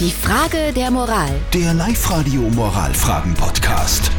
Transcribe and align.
Die 0.00 0.10
Frage 0.10 0.72
der 0.74 0.90
Moral. 0.90 1.30
Der 1.52 1.72
Live-Radio 1.72 2.40
Moralfragen-Podcast. 2.40 4.10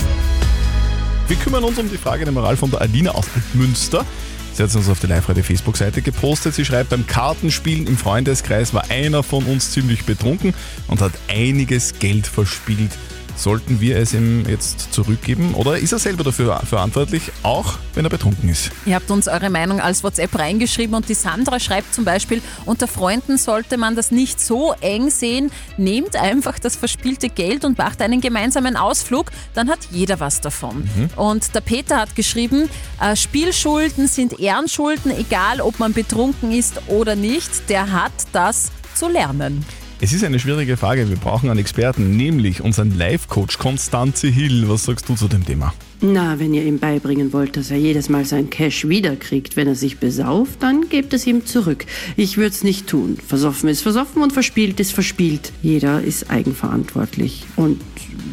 Wir 1.28 1.36
kümmern 1.36 1.66
uns 1.66 1.78
um 1.78 1.90
die 1.92 1.98
Frage 1.98 2.24
der 2.24 2.32
Moral 2.32 2.56
von 2.56 2.72
der 2.72 2.80
Alina 2.80 3.12
aus 3.12 3.26
Münster. 3.54 4.06
Sie 4.54 4.64
hat 4.64 4.70
es 4.70 4.76
uns 4.78 4.88
auf 4.88 5.02
die 5.02 5.08
Live-Radio-Facebook-Seite 5.08 6.02
gepostet. 6.02 6.56
Sie 6.56 6.64
schreibt, 6.64 6.92
beim 6.92 7.06
Kartenspielen 7.06 7.88
im 7.88 7.98
Freundeskreis 7.98 8.74
war 8.74 8.90
einer 8.90 9.22
von 9.22 9.44
uns 9.44 9.72
ziemlich 9.72 10.06
betrunken 10.06 10.54
und 10.88 11.02
hat 11.02 11.12
einiges 11.28 12.00
Geld 12.00 12.26
verspielt. 12.26 12.92
Sollten 13.36 13.82
wir 13.82 13.98
es 13.98 14.14
ihm 14.14 14.46
jetzt 14.48 14.94
zurückgeben 14.94 15.54
oder 15.56 15.78
ist 15.78 15.92
er 15.92 16.00
selber 16.00 16.24
dafür 16.24 16.62
verantwortlich, 16.66 17.32
auch 17.44 17.74
wenn 17.94 18.06
er 18.06 18.10
betrunken 18.10 18.50
ist? 18.50 18.72
Ihr 18.86 18.96
habt 18.96 19.12
uns 19.12 19.28
eure 19.28 19.50
Meinung 19.50 19.82
als 19.82 20.04
WhatsApp 20.04 20.38
reingeschrieben 20.38 20.96
und 20.96 21.10
die 21.10 21.14
Sandra 21.14 21.60
schreibt 21.60 21.94
zum 21.94 22.06
Beispiel, 22.06 22.42
unter 22.66 22.88
Freunden 22.88 23.38
sollte 23.38 23.78
man 23.78 23.96
das 23.96 24.12
nicht 24.12 24.40
so 24.40 24.74
eng 24.82 25.10
sehen. 25.10 25.52
Nehmt 25.78 26.16
einfach 26.16 26.60
das 26.60 26.76
verspielte 26.76 27.30
Geld 27.30 27.66
und 27.66 27.78
macht 27.78 28.02
einen 28.02 28.22
gemeinsamen 28.22 28.78
Ausflug, 28.78 29.32
dann 29.54 29.70
hat 29.70 29.80
jeder 29.92 30.20
was 30.20 30.42
davon. 30.42 30.90
Und 31.16 31.54
der 31.54 31.62
Peter 31.62 31.98
hat 31.98 32.16
geschrieben, 32.16 32.70
äh, 33.02 33.16
Spielschulden 33.16 34.08
sind 34.08 34.40
Ehrenschulden, 34.40 35.12
egal 35.12 35.62
ob 35.62 35.80
man 35.80 35.94
betrunken 35.94 36.52
ist 36.52 36.82
oder 36.88 37.16
nicht, 37.16 37.70
der 37.70 37.92
hat 37.92 38.14
das 38.32 38.72
zu 38.96 39.08
lernen. 39.08 39.66
Es 40.02 40.12
ist 40.14 40.24
eine 40.24 40.40
schwierige 40.40 40.76
Frage. 40.78 41.10
Wir 41.10 41.16
brauchen 41.16 41.50
einen 41.50 41.60
Experten, 41.60 42.16
nämlich 42.18 42.62
unseren 42.62 42.96
Life-Coach 42.98 43.58
Konstanze 43.58 44.28
Hill. 44.28 44.68
Was 44.68 44.84
sagst 44.86 45.08
du 45.08 45.16
zu 45.16 45.28
dem 45.28 45.46
Thema? 45.46 45.74
Na, 46.02 46.38
wenn 46.38 46.54
ihr 46.54 46.64
ihm 46.66 46.78
beibringen 46.80 47.32
wollt, 47.32 47.56
dass 47.56 47.72
er 47.72 47.78
jedes 47.78 48.10
Mal 48.10 48.26
sein 48.26 48.50
Cash 48.50 48.88
wiederkriegt, 48.90 49.56
wenn 49.56 49.68
er 49.68 49.76
sich 49.76 49.98
besauft, 49.98 50.62
dann 50.62 50.90
gebt 50.90 51.14
es 51.14 51.26
ihm 51.26 51.46
zurück. 51.46 51.86
Ich 52.18 52.36
würde 52.38 52.50
es 52.50 52.64
nicht 52.64 52.88
tun. 52.88 53.18
Versoffen 53.26 53.70
ist 53.70 53.82
versoffen 53.82 54.22
und 54.22 54.34
verspielt 54.34 54.80
ist 54.82 54.92
verspielt. 54.92 55.54
Jeder 55.64 56.02
ist 56.02 56.30
eigenverantwortlich. 56.30 57.46
Und 57.56 57.82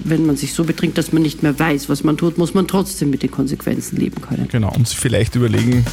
wenn 0.05 0.27
man 0.27 0.37
sich 0.37 0.53
so 0.55 0.65
betrinkt, 0.65 0.99
dass 0.99 1.13
man 1.13 1.23
nicht 1.23 1.45
mehr 1.45 1.57
weiß, 1.59 1.89
was 1.89 2.03
man 2.03 2.17
tut, 2.17 2.37
muss 2.39 2.55
man 2.55 2.67
trotzdem 2.67 3.09
mit 3.11 3.23
den 3.23 3.31
Konsequenzen 3.31 3.97
leben 3.97 4.21
können. 4.21 4.49
Genau, 4.51 4.73
und 4.75 4.89
sich 4.89 4.99
vielleicht 4.99 5.37
überlegen, 5.37 5.87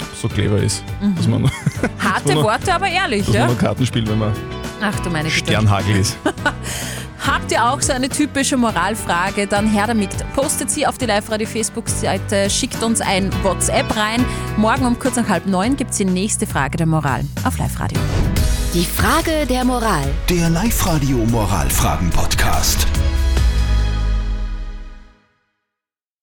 ob 0.00 0.12
es 0.12 0.20
so 0.20 0.28
clever 0.28 0.60
ist, 0.60 0.82
dass 1.16 1.28
man, 1.28 1.48
Harte 2.00 2.28
man- 2.34 2.44
Worte, 2.44 2.74
aber 2.74 2.88
ehrlich, 2.88 3.20
dass 3.24 3.28
man 3.34 3.42
ja? 3.42 3.46
noch 3.46 3.58
Karten 3.58 3.86
spielt, 3.86 4.08
wenn 4.10 4.18
man 4.18 4.32
Ach 4.80 4.98
du 5.00 5.10
meine 5.10 5.28
Güte. 5.28 5.44
Sternhagel 5.44 5.96
ist. 5.96 6.16
Habt 7.26 7.52
ihr 7.52 7.64
auch 7.64 7.80
so 7.82 7.92
eine 7.92 8.08
typische 8.08 8.56
Moralfrage, 8.56 9.46
dann 9.46 9.68
her 9.68 9.86
damit. 9.86 10.10
Postet 10.34 10.70
sie 10.70 10.86
auf 10.86 10.96
die 10.96 11.04
Live-Radio-Facebook-Seite, 11.06 12.48
schickt 12.48 12.82
uns 12.82 13.00
ein 13.02 13.30
WhatsApp 13.42 13.94
rein. 13.94 14.24
Morgen 14.56 14.86
um 14.86 14.98
kurz 14.98 15.16
nach 15.16 15.28
halb 15.28 15.46
neun 15.46 15.76
gibt 15.76 15.90
es 15.90 15.98
die 15.98 16.06
nächste 16.06 16.46
Frage 16.46 16.78
der 16.78 16.86
Moral 16.86 17.22
auf 17.44 17.58
Live-Radio. 17.58 17.98
Die 18.72 18.84
Frage 18.84 19.46
der 19.46 19.64
Moral. 19.64 20.04
Der 20.28 20.48
Live-Radio 20.48 21.18
Moralfragen-Podcast. 21.26 22.86